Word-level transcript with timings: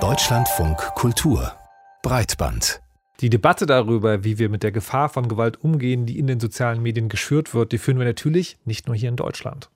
Deutschlandfunk 0.00 0.78
Kultur 0.94 1.52
Breitband 2.02 2.80
die 3.20 3.28
Debatte 3.28 3.66
darüber, 3.66 4.24
wie 4.24 4.38
wir 4.38 4.48
mit 4.48 4.62
der 4.62 4.72
Gefahr 4.72 5.10
von 5.10 5.28
Gewalt 5.28 5.62
umgehen, 5.62 6.06
die 6.06 6.18
in 6.18 6.26
den 6.26 6.40
sozialen 6.40 6.82
Medien 6.82 7.10
geschürt 7.10 7.52
wird, 7.52 7.72
die 7.72 7.78
führen 7.78 7.98
wir 7.98 8.06
natürlich 8.06 8.56
nicht 8.64 8.86
nur 8.86 8.96
hier 8.96 9.10
in 9.10 9.16
Deutschland. 9.16 9.68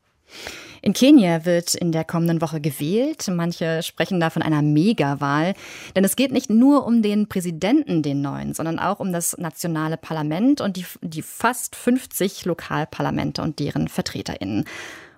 In 0.81 0.95
Kenia 0.95 1.45
wird 1.45 1.75
in 1.75 1.93
der 1.93 2.05
kommenden 2.05 2.41
Woche 2.41 2.61
gewählt. 2.61 3.29
Manche 3.29 3.83
sprechen 3.83 4.19
da 4.19 4.31
von 4.31 4.43
einer 4.43 4.63
Megawahl. 4.63 5.55
Denn 5.95 6.05
es 6.05 6.17
geht 6.17 6.33
nicht 6.33 6.49
nur 6.49 6.87
um 6.87 7.03
den 7.03 7.29
Präsidenten, 7.29 8.03
den 8.03 8.23
neuen, 8.23 8.55
sondern 8.55 8.79
auch 8.79 8.99
um 8.99 9.13
das 9.13 9.37
nationale 9.37 9.97
Parlament 9.97 10.61
und 10.61 10.77
die, 10.77 10.87
die 11.03 11.23
fast 11.23 11.77
50 11.77 12.47
Lokalparlamente 12.47 13.43
und 13.43 13.59
deren 13.59 13.89
VertreterInnen. 13.89 14.65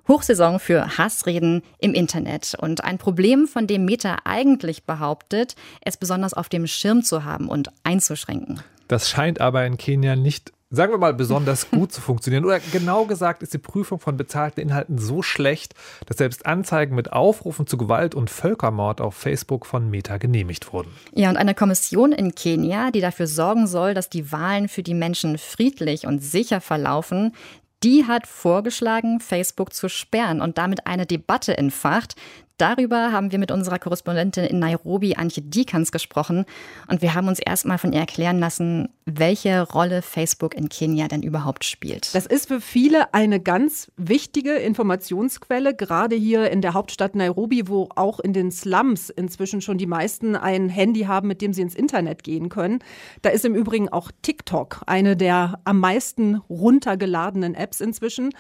Hochsaison 0.09 0.59
für 0.59 0.99
Hassreden 0.99 1.63
im 1.79 1.95
Internet 1.95 2.57
und 2.59 2.83
ein 2.83 2.99
Problem, 2.99 3.47
von 3.47 3.67
dem 3.67 3.85
Meta 3.85 4.17
eigentlich 4.25 4.85
behauptet, 4.85 5.55
es 5.83 5.99
besonders 5.99 6.35
auf 6.35 6.49
dem 6.49 6.67
Schirm 6.67 7.03
zu 7.03 7.25
haben 7.25 7.49
und 7.49 7.69
einzuschränken. 7.85 8.63
Das 8.89 9.11
scheint 9.11 9.41
aber 9.41 9.67
in 9.67 9.77
Kenia 9.77 10.17
nicht 10.17 10.53
sagen 10.71 10.93
wir 10.93 10.99
mal, 10.99 11.15
besonders 11.15 11.71
gut 11.71 11.93
zu 11.93 12.01
funktionieren. 12.01 12.45
Oder 12.45 12.61
genau 12.73 13.05
gesagt 13.05 13.43
ist 13.43 13.55
die 13.55 13.59
Prüfung 13.59 14.01
von 14.01 14.17
bezahlten 14.17 14.61
Inhalten 14.61 14.99
so 14.99 15.23
schlecht, 15.23 15.75
dass 16.07 16.19
selbst 16.19 16.47
Anzeigen 16.47 16.95
mit 16.95 17.13
Aufrufen 17.13 17.67
zu 17.67 17.79
Gewalt 17.79 18.15
und 18.15 18.31
Völkermord 18.31 19.01
auf 19.01 19.15
Facebook 19.15 19.67
von 19.67 19.89
Meta 19.91 20.19
genehmigt 20.19 20.73
wurden. 20.73 20.91
Ja, 21.15 21.31
und 21.31 21.37
eine 21.37 21.55
Kommission 21.55 22.13
in 22.13 22.35
Kenia, 22.35 22.91
die 22.91 23.01
dafür 23.01 23.27
sorgen 23.27 23.67
soll, 23.67 23.95
dass 23.95 24.11
die 24.11 24.31
Wahlen 24.33 24.69
für 24.69 24.83
die 24.83 24.95
Menschen 24.95 25.39
friedlich 25.39 26.07
und 26.07 26.21
sicher 26.21 26.61
verlaufen, 26.61 27.35
die 27.83 28.07
hat 28.07 28.27
vorgeschlagen, 28.27 29.21
Facebook 29.21 29.73
zu 29.73 29.89
sperren 29.89 30.41
und 30.41 30.59
damit 30.59 30.87
eine 30.87 31.07
Debatte 31.07 31.57
entfacht, 31.57 32.17
Darüber 32.59 33.13
haben 33.13 33.31
wir 33.31 33.39
mit 33.39 33.53
unserer 33.53 33.79
Korrespondentin 33.79 34.45
in 34.45 34.59
Nairobi, 34.59 35.15
Antje 35.15 35.43
Dikans, 35.45 35.93
gesprochen. 35.93 36.45
Und 36.89 37.03
wir 37.03 37.15
haben 37.15 37.29
uns 37.29 37.39
erstmal 37.39 37.79
von 37.79 37.93
ihr 37.93 38.01
erklären 38.01 38.41
lassen, 38.41 38.89
welche 39.07 39.63
Rolle 39.63 40.03
Facebook 40.03 40.55
in 40.55 40.69
Kenia 40.69 41.07
denn 41.07 41.23
überhaupt 41.23 41.65
spielt. 41.65 42.13
Das 42.17 42.27
ist 42.27 42.49
für 42.49 42.61
viele 42.61 43.15
eine 43.15 43.39
ganz 43.39 43.93
wichtige 43.97 44.55
Informationsquelle, 44.55 45.75
gerade 45.75 46.17
hier 46.17 46.51
in 46.51 46.61
der 46.61 46.75
Hauptstadt 46.75 47.15
Nairobi, 47.15 47.69
wo 47.69 47.91
auch 47.95 48.19
in 48.19 48.33
den 48.33 48.51
Slums 48.51 49.09
inzwischen 49.09 49.61
schon 49.61 49.79
die 49.79 49.87
meisten 49.87 50.35
ein 50.35 50.69
Handy 50.69 51.03
haben, 51.03 51.29
mit 51.29 51.41
dem 51.41 51.53
sie 51.53 51.63
ins 51.63 51.77
Internet 51.77 52.25
gehen 52.25 52.49
können. 52.49 52.81
Da 53.23 53.31
ist 53.31 53.45
im 53.45 53.55
Übrigen 53.55 53.89
auch 53.89 54.11
TikTok 54.23 54.83
eine 54.87 55.17
der 55.17 55.61
am 55.65 55.79
meisten 55.79 56.43
runtergeladenen 56.51 57.55
Apps 57.55 57.81
inzwischen. 57.81 58.31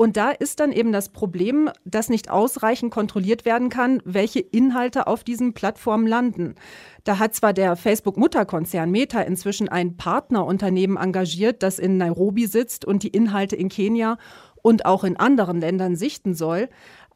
Und 0.00 0.16
da 0.16 0.30
ist 0.30 0.60
dann 0.60 0.72
eben 0.72 0.92
das 0.92 1.10
Problem, 1.10 1.68
dass 1.84 2.08
nicht 2.08 2.30
ausreichend 2.30 2.90
kontrolliert 2.90 3.44
werden 3.44 3.68
kann, 3.68 4.00
welche 4.06 4.40
Inhalte 4.40 5.06
auf 5.06 5.24
diesen 5.24 5.52
Plattformen 5.52 6.06
landen. 6.06 6.54
Da 7.04 7.18
hat 7.18 7.34
zwar 7.34 7.52
der 7.52 7.76
Facebook-Mutterkonzern 7.76 8.90
Meta 8.90 9.20
inzwischen 9.20 9.68
ein 9.68 9.98
Partnerunternehmen 9.98 10.96
engagiert, 10.96 11.62
das 11.62 11.78
in 11.78 11.98
Nairobi 11.98 12.46
sitzt 12.46 12.86
und 12.86 13.02
die 13.02 13.08
Inhalte 13.08 13.56
in 13.56 13.68
Kenia 13.68 14.16
und 14.62 14.86
auch 14.86 15.04
in 15.04 15.18
anderen 15.18 15.60
Ländern 15.60 15.96
sichten 15.96 16.32
soll. 16.32 16.70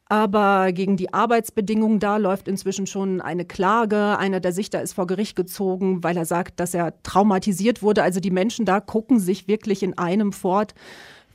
Aber 0.07 0.71
gegen 0.71 0.95
die 0.95 1.11
Arbeitsbedingungen 1.11 1.99
da 1.99 2.17
läuft 2.17 2.47
inzwischen 2.47 2.85
schon 2.85 3.19
eine 3.19 3.45
Klage. 3.45 4.19
Einer 4.19 4.39
der 4.39 4.51
Sichter 4.51 4.83
ist 4.83 4.93
vor 4.93 5.07
Gericht 5.07 5.35
gezogen, 5.35 6.03
weil 6.03 6.15
er 6.15 6.25
sagt, 6.25 6.59
dass 6.59 6.75
er 6.75 7.01
traumatisiert 7.01 7.81
wurde. 7.81 8.03
Also 8.03 8.19
die 8.19 8.29
Menschen 8.29 8.63
da 8.63 8.79
gucken 8.79 9.19
sich 9.19 9.47
wirklich 9.47 9.81
in 9.81 9.97
einem 9.97 10.31
fort 10.31 10.75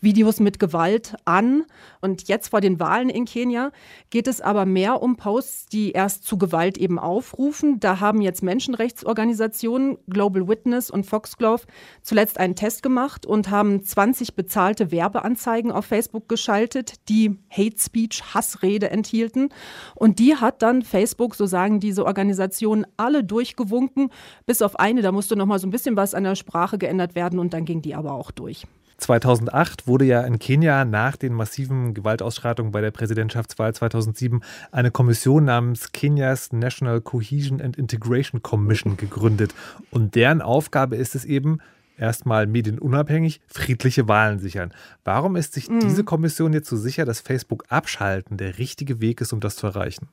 Videos 0.01 0.41
mit 0.41 0.59
Gewalt 0.59 1.15
an. 1.25 1.65
Und 2.01 2.29
jetzt 2.29 2.49
vor 2.49 2.61
den 2.61 2.81
Wahlen 2.81 3.09
in 3.09 3.25
Kenia 3.25 3.71
geht 4.11 4.27
es 4.27 4.41
aber 4.41 4.67
mehr 4.67 5.03
um 5.03 5.17
Posts, 5.17 5.67
die 5.67 5.93
erst 5.93 6.25
zu 6.25 6.39
Gewalt 6.39 6.79
eben 6.79 6.99
aufrufen. 6.99 7.81
Da 7.81 8.01
haben 8.01 8.21
jetzt 8.21 8.43
Menschenrechtsorganisationen, 8.43 9.99
Global 10.09 10.49
Witness 10.49 10.91
und 10.91 11.05
Foxglove 11.05 11.67
zuletzt 12.03 12.39
einen 12.39 12.57
Test 12.57 12.83
gemacht 12.83 13.27
und 13.27 13.51
haben 13.51 13.83
20 13.83 14.35
bezahlte 14.35 14.91
Werbeanzeigen 14.91 15.73
auf 15.73 15.85
Facebook 15.85 16.29
geschaltet, 16.29 17.09
die 17.09 17.39
Hate 17.51 17.79
Speech, 17.79 18.35
Hassrede 18.35 18.91
enthielten. 18.91 19.51
Und 19.95 20.19
die 20.19 20.37
hat 20.37 20.63
dann 20.63 20.83
Facebook, 20.83 21.35
so 21.35 21.47
sagen 21.47 21.81
diese 21.81 22.05
Organisationen, 22.05 22.87
alle 22.97 23.25
durchgewunken, 23.25 24.11
bis 24.47 24.63
auf 24.63 24.79
eine, 24.79 25.03
da 25.03 25.13
musste 25.13 25.37
noch 25.37 25.47
mal 25.47 25.59
so 25.59 25.67
ein 25.67 25.71
bisschen 25.71 25.97
was 25.97 26.15
an 26.15 26.25
der 26.25 26.35
Sprache 26.35 26.79
geändert 26.79 27.15
werden 27.15 27.39
und 27.39 27.53
dann 27.55 27.65
ging 27.65 27.83
die 27.83 27.95
aber 27.95 28.13
auch 28.13 28.31
durch. 28.31 28.67
2008 29.01 29.87
wurde 29.87 30.05
ja 30.05 30.21
in 30.23 30.39
Kenia 30.39 30.85
nach 30.85 31.17
den 31.17 31.33
massiven 31.33 31.95
Gewaltausschreitungen 31.95 32.73
bei 32.73 32.81
der 32.81 32.91
Präsidentschaftswahl 32.91 33.75
2007 33.75 34.43
eine 34.71 34.91
Kommission 34.91 35.45
namens 35.45 35.93
Kenias 35.93 36.53
National 36.53 37.01
Cohesion 37.01 37.61
and 37.61 37.77
Integration 37.77 38.43
Commission 38.43 38.97
gegründet. 38.97 39.55
Und 39.91 40.15
deren 40.15 40.43
Aufgabe 40.43 40.97
ist 40.97 41.15
es 41.15 41.25
eben, 41.25 41.59
erstmal 42.01 42.47
medienunabhängig 42.47 43.41
friedliche 43.47 44.09
Wahlen 44.09 44.39
sichern. 44.39 44.73
Warum 45.05 45.37
ist 45.37 45.53
sich 45.53 45.69
mhm. 45.69 45.81
diese 45.81 46.03
Kommission 46.03 46.53
jetzt 46.53 46.69
so 46.69 46.77
sicher, 46.77 47.05
dass 47.05 47.21
Facebook 47.21 47.65
abschalten 47.69 48.39
der 48.39 48.59
richtige 48.59 49.01
Weg 49.01 49.21
ist, 49.21 49.33
um 49.33 49.41
das 49.41 49.57
zu 49.57 49.67
erreichen? 49.67 50.09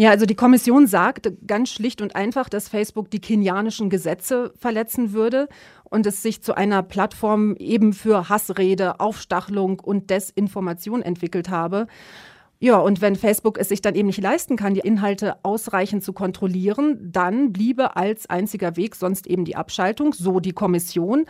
Ja, 0.00 0.10
also 0.10 0.26
die 0.26 0.36
Kommission 0.36 0.86
sagt 0.86 1.28
ganz 1.44 1.70
schlicht 1.70 2.00
und 2.00 2.14
einfach, 2.14 2.48
dass 2.48 2.68
Facebook 2.68 3.10
die 3.10 3.20
kenianischen 3.20 3.90
Gesetze 3.90 4.52
verletzen 4.56 5.12
würde 5.12 5.48
und 5.82 6.06
es 6.06 6.22
sich 6.22 6.40
zu 6.40 6.54
einer 6.54 6.84
Plattform 6.84 7.56
eben 7.56 7.92
für 7.92 8.28
Hassrede, 8.28 9.00
Aufstachelung 9.00 9.80
und 9.80 10.08
Desinformation 10.08 11.02
entwickelt 11.02 11.48
habe. 11.48 11.88
Ja, 12.60 12.78
und 12.78 13.00
wenn 13.00 13.16
Facebook 13.16 13.58
es 13.58 13.70
sich 13.70 13.82
dann 13.82 13.96
eben 13.96 14.06
nicht 14.06 14.22
leisten 14.22 14.54
kann, 14.54 14.74
die 14.74 14.86
Inhalte 14.86 15.44
ausreichend 15.44 16.04
zu 16.04 16.12
kontrollieren, 16.12 17.00
dann 17.02 17.52
bliebe 17.52 17.96
als 17.96 18.30
einziger 18.30 18.76
Weg 18.76 18.94
sonst 18.94 19.26
eben 19.26 19.44
die 19.44 19.56
Abschaltung, 19.56 20.12
so 20.12 20.38
die 20.38 20.52
Kommission. 20.52 21.24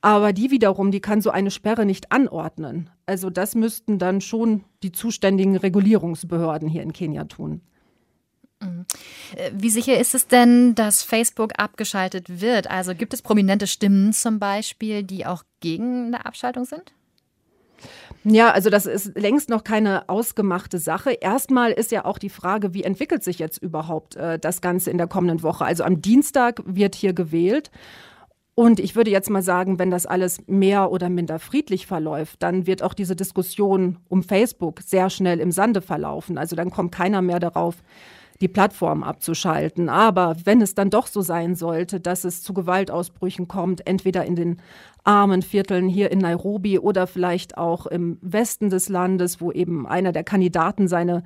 Aber 0.00 0.32
die 0.32 0.52
wiederum, 0.52 0.92
die 0.92 1.00
kann 1.00 1.22
so 1.22 1.30
eine 1.30 1.50
Sperre 1.50 1.84
nicht 1.84 2.12
anordnen. 2.12 2.88
Also 3.04 3.30
das 3.30 3.56
müssten 3.56 3.98
dann 3.98 4.20
schon 4.20 4.62
die 4.84 4.92
zuständigen 4.92 5.56
Regulierungsbehörden 5.56 6.68
hier 6.68 6.84
in 6.84 6.92
Kenia 6.92 7.24
tun. 7.24 7.62
Äh, 9.36 9.50
wie 9.54 9.70
sicher 9.70 9.98
ist 9.98 10.14
es 10.14 10.26
denn, 10.26 10.74
dass 10.74 11.02
Facebook 11.02 11.52
abgeschaltet 11.58 12.40
wird? 12.40 12.70
Also 12.70 12.94
gibt 12.94 13.14
es 13.14 13.22
prominente 13.22 13.66
Stimmen 13.66 14.12
zum 14.12 14.38
Beispiel, 14.38 15.02
die 15.02 15.26
auch 15.26 15.44
gegen 15.60 16.06
eine 16.06 16.26
Abschaltung 16.26 16.64
sind? 16.64 16.92
Ja, 18.24 18.52
also 18.52 18.70
das 18.70 18.86
ist 18.86 19.16
längst 19.18 19.48
noch 19.48 19.64
keine 19.64 20.08
ausgemachte 20.08 20.78
Sache. 20.78 21.12
Erstmal 21.12 21.72
ist 21.72 21.90
ja 21.90 22.04
auch 22.04 22.18
die 22.18 22.30
Frage, 22.30 22.72
wie 22.72 22.84
entwickelt 22.84 23.24
sich 23.24 23.40
jetzt 23.40 23.58
überhaupt 23.58 24.14
äh, 24.14 24.38
das 24.38 24.60
Ganze 24.60 24.90
in 24.90 24.98
der 24.98 25.08
kommenden 25.08 25.42
Woche? 25.42 25.64
Also 25.64 25.82
am 25.82 26.00
Dienstag 26.00 26.62
wird 26.64 26.94
hier 26.94 27.14
gewählt. 27.14 27.70
Und 28.54 28.80
ich 28.80 28.94
würde 28.94 29.10
jetzt 29.10 29.30
mal 29.30 29.42
sagen, 29.42 29.78
wenn 29.78 29.90
das 29.90 30.04
alles 30.04 30.46
mehr 30.46 30.90
oder 30.92 31.08
minder 31.08 31.38
friedlich 31.38 31.86
verläuft, 31.86 32.42
dann 32.42 32.66
wird 32.66 32.82
auch 32.82 32.92
diese 32.92 33.16
Diskussion 33.16 33.98
um 34.08 34.22
Facebook 34.22 34.80
sehr 34.82 35.08
schnell 35.08 35.40
im 35.40 35.50
Sande 35.50 35.80
verlaufen. 35.80 36.36
Also 36.36 36.54
dann 36.54 36.70
kommt 36.70 36.92
keiner 36.92 37.22
mehr 37.22 37.40
darauf, 37.40 37.76
die 38.42 38.48
Plattform 38.48 39.02
abzuschalten. 39.02 39.88
Aber 39.88 40.36
wenn 40.44 40.60
es 40.60 40.74
dann 40.74 40.90
doch 40.90 41.06
so 41.06 41.22
sein 41.22 41.54
sollte, 41.54 42.00
dass 42.00 42.24
es 42.24 42.42
zu 42.42 42.52
Gewaltausbrüchen 42.52 43.48
kommt, 43.48 43.86
entweder 43.86 44.24
in 44.24 44.36
den 44.36 44.56
armen 45.04 45.42
Vierteln 45.42 45.88
hier 45.88 46.10
in 46.10 46.18
Nairobi 46.18 46.78
oder 46.78 47.06
vielleicht 47.06 47.56
auch 47.56 47.86
im 47.86 48.18
Westen 48.20 48.68
des 48.68 48.88
Landes, 48.88 49.40
wo 49.40 49.50
eben 49.52 49.86
einer 49.86 50.12
der 50.12 50.24
Kandidaten 50.24 50.88
seine, 50.88 51.22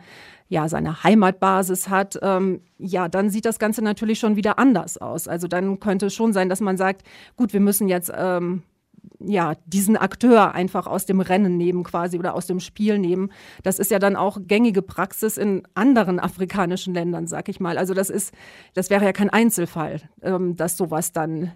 ja, 0.49 0.69
seine 0.69 1.03
Heimatbasis 1.03 1.89
hat, 1.89 2.19
ähm, 2.23 2.61
ja, 2.79 3.09
dann 3.09 3.31
sieht 3.31 3.47
das 3.47 3.59
Ganze 3.59 3.83
natürlich 3.83 4.19
schon 4.19 4.37
wieder 4.37 4.59
anders 4.59 4.99
aus. 4.99 5.27
Also 5.27 5.49
dann 5.49 5.81
könnte 5.81 6.07
es 6.07 6.15
schon 6.15 6.33
sein, 6.33 6.49
dass 6.49 6.61
man 6.61 6.77
sagt, 6.77 7.03
gut, 7.37 7.53
wir 7.53 7.61
müssen 7.61 7.89
jetzt 7.89 8.13
ähm, 8.15 8.63
ja, 9.21 9.55
diesen 9.67 9.97
Akteur 9.97 10.55
einfach 10.55 10.87
aus 10.87 11.07
dem 11.07 11.21
Rennen 11.21 11.57
nehmen 11.57 11.85
quasi 11.85 12.19
oder 12.19 12.35
aus 12.35 12.47
dem 12.47 12.61
Spiel 12.61 12.99
nehmen. 12.99 13.31
Das 13.63 13.79
ist 13.79 13.91
ja 13.91 13.99
dann 13.99 14.17
auch 14.17 14.39
gängige 14.43 14.83
Praxis 14.83 15.37
in 15.37 15.63
anderen 15.75 16.21
afrikanischen 16.21 16.95
Ländern, 16.95 17.27
sag 17.27 17.49
ich 17.49 17.61
mal. 17.61 17.79
Also 17.79 17.95
das 17.95 18.11
ist, 18.11 18.35
das 18.75 18.91
wäre 18.91 19.05
ja 19.05 19.13
kein 19.13 19.31
Einzelfall, 19.31 20.03
ähm, 20.23 20.57
dass 20.57 20.77
sowas 20.77 21.13
dann 21.13 21.53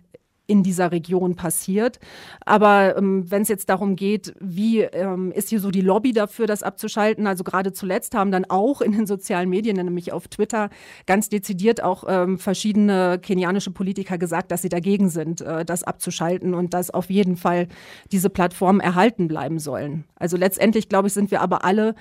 in 0.51 0.63
dieser 0.63 0.91
Region 0.91 1.37
passiert. 1.37 2.01
Aber 2.45 2.97
ähm, 2.97 3.31
wenn 3.31 3.43
es 3.43 3.49
jetzt 3.49 3.69
darum 3.69 3.95
geht, 3.97 4.35
wie 4.41 4.81
ähm, 4.81 5.31
ist 5.33 5.49
hier 5.49 5.61
so 5.61 5.71
die 5.71 5.81
Lobby 5.81 6.13
dafür, 6.13 6.47
das 6.47 6.63
abzuschalten? 6.63 7.27
Also 7.27 7.45
gerade 7.45 7.73
zuletzt 7.73 8.15
haben 8.15 8.33
dann 8.33 8.45
auch 8.47 8.81
in 8.81 8.93
den 8.93 9.07
sozialen 9.07 9.49
Medien, 9.49 9.77
nämlich 9.77 10.13
auf 10.13 10.29
Twitter, 10.29 10.71
ganz 11.07 11.29
dezidiert 11.29 11.83
auch 11.83 12.05
ähm, 12.09 12.39
verschiedene 12.39 13.19
kenianische 13.21 13.71
Politiker 13.71 14.19
gesagt, 14.19 14.51
dass 14.51 14.63
sie 14.63 14.69
dagegen 14.69 15.09
sind, 15.09 15.41
äh, 15.41 15.65
das 15.65 15.85
abzuschalten 15.85 16.53
und 16.55 16.75
dass 16.75 16.91
auf 16.91 17.11
jeden 17.11 17.37
Fall 17.37 17.69
diese 18.11 18.29
Plattformen 18.29 18.81
erhalten 18.81 19.29
bleiben 19.29 19.61
sollen. 19.61 20.05
Also 20.17 20.37
letztendlich, 20.37 20.89
glaube 20.89 21.09
ich, 21.09 21.15
sind 21.15 21.31
wir 21.31 21.41
aber 21.41 21.65
alle 21.65 21.95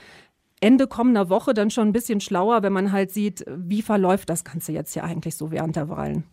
Ende 0.61 0.87
kommender 0.87 1.29
Woche 1.29 1.53
dann 1.53 1.69
schon 1.69 1.87
ein 1.87 1.93
bisschen 1.93 2.19
schlauer, 2.19 2.63
wenn 2.63 2.73
man 2.73 2.91
halt 2.91 3.11
sieht, 3.11 3.45
wie 3.47 3.81
verläuft 3.81 4.29
das 4.29 4.43
Ganze 4.43 4.71
jetzt 4.71 4.93
hier 4.93 5.03
eigentlich 5.03 5.35
so 5.35 5.51
während 5.51 5.75
der 5.75 5.87
Wahlen. 5.87 6.25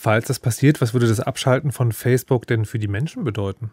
Falls 0.00 0.26
das 0.26 0.38
passiert, 0.38 0.80
was 0.80 0.92
würde 0.94 1.08
das 1.08 1.18
Abschalten 1.18 1.72
von 1.72 1.90
Facebook 1.90 2.46
denn 2.46 2.66
für 2.66 2.78
die 2.78 2.86
Menschen 2.86 3.24
bedeuten? 3.24 3.72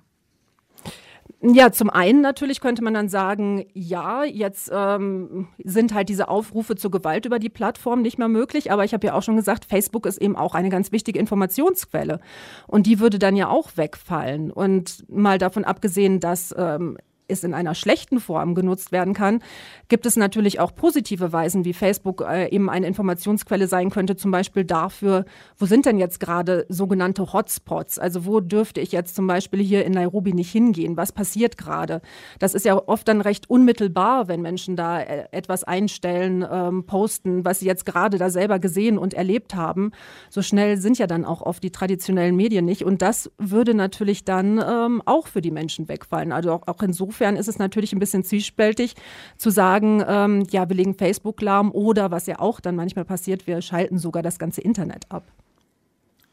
Ja, 1.40 1.72
zum 1.72 1.92
einen 1.92 2.22
natürlich 2.22 2.62
könnte 2.62 2.84
man 2.84 2.96
dann 2.96 3.10
sagen, 3.10 3.68
ja, 3.76 4.24
jetzt 4.24 4.72
ähm, 4.74 5.50
sind 5.64 5.94
halt 5.94 6.10
diese 6.10 6.28
Aufrufe 6.28 6.76
zur 6.76 6.90
Gewalt 6.90 7.28
über 7.28 7.38
die 7.38 7.50
Plattform 7.50 8.02
nicht 8.02 8.18
mehr 8.18 8.28
möglich. 8.28 8.72
Aber 8.72 8.84
ich 8.84 8.96
habe 8.96 9.06
ja 9.06 9.14
auch 9.14 9.22
schon 9.22 9.36
gesagt, 9.36 9.66
Facebook 9.66 10.08
ist 10.08 10.20
eben 10.20 10.36
auch 10.36 10.56
eine 10.56 10.70
ganz 10.70 10.92
wichtige 10.92 11.20
Informationsquelle. 11.20 12.20
Und 12.66 12.88
die 12.88 13.00
würde 13.00 13.20
dann 13.20 13.36
ja 13.36 13.48
auch 13.48 13.78
wegfallen. 13.78 14.50
Und 14.50 15.08
mal 15.08 15.38
davon 15.38 15.64
abgesehen, 15.64 16.20
dass 16.20 16.56
ähm, 16.58 16.98
es 17.28 17.44
in 17.44 17.54
einer 17.54 17.76
schlechten 17.76 18.20
Form 18.20 18.56
genutzt 18.56 18.92
werden 18.92 19.14
kann, 19.14 19.42
gibt 19.88 20.06
es 20.06 20.16
natürlich 20.16 20.60
auch 20.60 20.76
positive 20.76 21.32
Weisen, 21.32 21.66
wie 21.66 21.74
Facebook 21.74 22.22
äh, 22.22 22.50
eben 22.50 22.70
eine 22.70 22.88
Informationsquelle 22.88 23.68
sein 23.68 23.90
könnte, 23.90 24.16
zum 24.16 24.32
Beispiel 24.32 24.64
dafür, 24.64 25.26
wo 25.58 25.66
sind 25.66 25.86
denn 25.86 26.00
jetzt 26.00 26.20
gerade 26.20 26.66
sogenannte 26.70 27.34
Hotspots? 27.34 28.00
Also 28.00 28.26
wo 28.26 28.40
dürfte 28.40 28.82
ich 28.82 28.92
jetzt 28.92 29.16
zum 29.16 29.28
Beispiel 29.28 29.62
hier 29.62 29.86
in 29.86 29.94
Nairobi 29.94 30.34
nicht 30.34 30.52
hingehen? 30.52 30.98
Was 30.98 31.12
passiert 31.12 31.58
gerade? 31.58 32.02
Das 32.40 32.54
ist 32.54 32.66
ja 32.66 32.76
oft 32.88 33.08
dann 33.08 33.22
recht 33.22 33.50
unmittelbar, 33.50 34.28
wenn 34.28 34.42
Menschen 34.42 34.76
da 34.76 35.00
äh, 35.00 35.26
etwas 35.32 35.64
einstellen, 35.64 36.46
ähm, 36.50 36.86
posten, 36.86 37.46
was 37.46 37.60
sie 37.60 37.66
jetzt 37.66 37.86
gerade 37.86 38.18
da 38.18 38.30
selber 38.30 38.60
gesehen 38.60 38.98
und 38.98 39.14
erlebt 39.14 39.56
haben. 39.56 39.92
So 40.30 40.42
schnell 40.42 40.78
sind 40.78 40.98
ja 40.98 41.08
dann 41.08 41.26
auch 41.26 41.42
oft 41.42 41.64
die 41.64 41.72
traditionellen 41.72 42.36
Medien 42.36 42.66
nicht. 42.66 42.84
Und 42.86 43.02
das 43.02 43.32
würde 43.38 43.74
natürlich 43.74 44.26
dann 44.26 44.64
ähm, 44.66 45.02
auch 45.06 45.28
für 45.28 45.42
die 45.42 45.52
Menschen 45.52 45.88
wegfallen. 45.88 46.32
Also 46.32 46.52
auch, 46.52 46.68
auch 46.68 46.82
insofern 46.82 47.15
insofern 47.16 47.38
ist 47.38 47.48
es 47.48 47.58
natürlich 47.58 47.94
ein 47.94 48.00
bisschen 48.00 48.24
zwiespältig 48.24 48.96
zu 49.38 49.50
sagen, 49.50 50.04
ähm, 50.06 50.46
ja, 50.50 50.68
wir 50.68 50.76
legen 50.76 50.96
Facebook 50.96 51.42
lahm 51.42 51.72
oder 51.72 52.12
was 52.12 52.28
ja 52.28 52.40
auch 52.40 52.60
dann 52.60 52.76
manchmal 52.76 53.06
passiert, 53.06 53.48
wir 53.48 53.62
schalten 53.62 53.98
sogar 53.98 54.22
das 54.22 54.38
ganze 54.38 54.62
Internet 54.62 55.06
ab. 55.10 55.24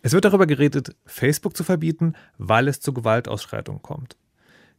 Es 0.02 0.12
wird 0.12 0.24
darüber 0.24 0.46
geredet, 0.46 0.96
Facebook 1.06 1.56
zu 1.56 1.62
verbieten, 1.62 2.14
weil 2.36 2.66
es 2.66 2.80
zu 2.80 2.92
Gewaltausschreitungen 2.92 3.82
kommt. 3.82 4.16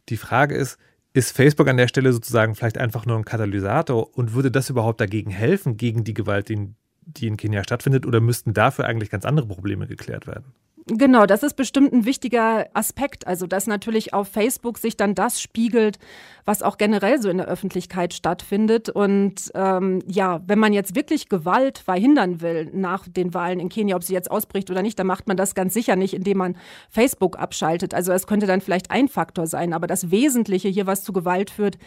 Die 0.09 0.17
Frage 0.17 0.55
ist, 0.55 0.77
ist 1.13 1.33
Facebook 1.33 1.69
an 1.69 1.77
der 1.77 1.87
Stelle 1.87 2.11
sozusagen 2.11 2.55
vielleicht 2.55 2.77
einfach 2.77 3.05
nur 3.05 3.15
ein 3.15 3.23
Katalysator 3.23 4.17
und 4.17 4.33
würde 4.33 4.51
das 4.51 4.69
überhaupt 4.69 4.99
dagegen 4.99 5.31
helfen, 5.31 5.77
gegen 5.77 6.03
die 6.03 6.13
Gewalt, 6.13 6.49
die 6.49 7.27
in 7.27 7.37
Kenia 7.37 7.63
stattfindet, 7.63 8.05
oder 8.05 8.19
müssten 8.19 8.53
dafür 8.53 8.85
eigentlich 8.85 9.09
ganz 9.09 9.23
andere 9.23 9.47
Probleme 9.47 9.87
geklärt 9.87 10.27
werden? 10.27 10.51
Genau, 10.87 11.25
das 11.25 11.43
ist 11.43 11.53
bestimmt 11.53 11.93
ein 11.93 12.03
wichtiger 12.03 12.67
Aspekt. 12.73 13.25
Also, 13.25 13.47
dass 13.47 13.67
natürlich 13.67 14.13
auf 14.13 14.27
Facebook 14.27 14.77
sich 14.77 14.97
dann 14.97 15.15
das 15.15 15.41
spiegelt, 15.41 15.97
was 16.43 16.61
auch 16.61 16.77
generell 16.77 17.21
so 17.21 17.29
in 17.29 17.37
der 17.37 17.47
Öffentlichkeit 17.47 18.13
stattfindet. 18.13 18.89
Und 18.89 19.49
ähm, 19.55 19.99
ja, 20.07 20.41
wenn 20.45 20.59
man 20.59 20.73
jetzt 20.73 20.93
wirklich 20.93 21.29
Gewalt 21.29 21.77
verhindern 21.77 22.41
will 22.41 22.69
nach 22.73 23.07
den 23.07 23.33
Wahlen 23.33 23.61
in 23.61 23.69
Kenia, 23.69 23.95
ob 23.95 24.03
sie 24.03 24.13
jetzt 24.13 24.29
ausbricht 24.29 24.69
oder 24.71 24.81
nicht, 24.81 24.99
dann 24.99 25.07
macht 25.07 25.25
man 25.25 25.37
das 25.37 25.55
ganz 25.55 25.73
sicher 25.73 25.95
nicht, 25.95 26.13
indem 26.13 26.39
man 26.39 26.57
Facebook 26.89 27.39
abschaltet. 27.39 27.93
Also, 27.93 28.11
es 28.11 28.27
könnte 28.27 28.45
dann 28.45 28.59
vielleicht 28.59 28.91
ein 28.91 29.07
Faktor 29.07 29.47
sein. 29.47 29.71
Aber 29.71 29.87
das 29.87 30.11
Wesentliche 30.11 30.67
hier, 30.67 30.85
was 30.85 31.03
zu 31.03 31.13
Gewalt 31.13 31.49
führt, 31.49 31.77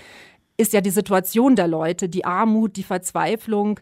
ist 0.57 0.73
ja 0.73 0.81
die 0.81 0.91
Situation 0.91 1.57
der 1.57 1.69
Leute, 1.69 2.09
die 2.09 2.25
Armut, 2.25 2.77
die 2.77 2.83
Verzweiflung 2.83 3.81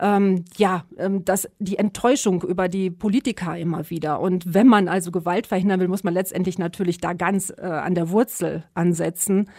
ähm, 0.00 0.44
ja, 0.56 0.84
ähm, 0.98 1.24
das, 1.24 1.48
die 1.58 1.78
Enttäuschung 1.78 2.42
über 2.42 2.68
die 2.68 2.90
Politiker 2.90 3.56
immer 3.56 3.90
wieder. 3.90 4.20
Und 4.20 4.52
wenn 4.52 4.66
man 4.66 4.88
also 4.88 5.10
Gewalt 5.10 5.46
verhindern 5.46 5.80
will, 5.80 5.88
muss 5.88 6.04
man 6.04 6.14
letztendlich 6.14 6.58
natürlich 6.58 6.98
da 6.98 7.12
ganz 7.12 7.50
äh, 7.50 7.62
an 7.62 7.94
der 7.94 8.10
Wurzel 8.10 8.64
ansetzen. 8.74 9.50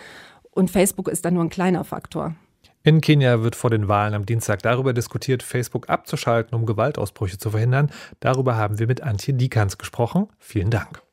Und 0.52 0.72
Facebook 0.72 1.08
ist 1.08 1.26
da 1.26 1.32
nur 1.32 1.44
ein 1.44 1.50
kleiner 1.50 1.84
Faktor. 1.84 2.36
In 2.84 3.02
Kenia 3.02 3.42
wird 3.42 3.56
vor 3.56 3.72
den 3.72 3.88
Wahlen 3.88 4.14
am 4.14 4.26
Dienstag 4.26 4.62
darüber 4.62 4.94
diskutiert, 4.94 5.42
Facebook 5.42 5.90
abzuschalten, 5.90 6.54
um 6.54 6.68
Gewaltausbrüche 6.68 7.38
zu 7.38 7.50
verhindern. 7.50 7.92
Darüber 8.20 8.58
haben 8.58 8.78
wir 8.78 8.86
mit 8.86 9.02
Antje 9.02 9.34
Dikans 9.34 9.80
gesprochen. 9.80 10.28
Vielen 10.38 10.70
Dank. 10.70 11.05